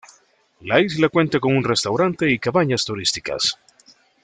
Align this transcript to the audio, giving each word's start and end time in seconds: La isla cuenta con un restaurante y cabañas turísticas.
La 0.61 0.79
isla 0.81 1.09
cuenta 1.09 1.39
con 1.39 1.55
un 1.55 1.63
restaurante 1.63 2.27
y 2.31 2.39
cabañas 2.39 2.85
turísticas. 2.85 3.59